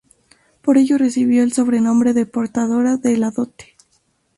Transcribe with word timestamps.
Por 0.63 0.79
ello 0.79 0.97
recibió 0.97 1.43
el 1.43 1.53
sobrenombre 1.53 2.13
de 2.13 2.25
"Portadora 2.25 2.97
de 2.97 3.17
la 3.17 3.29
dote". 3.29 3.75